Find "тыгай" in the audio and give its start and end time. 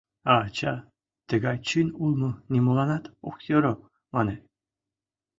1.27-1.57